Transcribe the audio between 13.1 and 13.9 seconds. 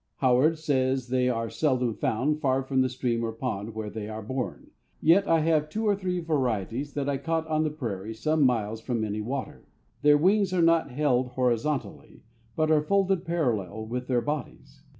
parallel